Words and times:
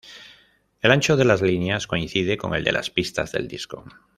El 0.81 0.89
ancho 0.89 1.15
de 1.15 1.25
las 1.25 1.43
líneas 1.43 1.85
coincide 1.85 2.35
con 2.35 2.55
el 2.55 2.63
de 2.63 2.71
las 2.71 2.89
pistas 2.89 3.31
del 3.33 3.47
disco. 3.47 3.85